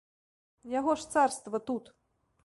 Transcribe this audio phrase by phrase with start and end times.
[0.79, 1.91] Яго ж царства тут!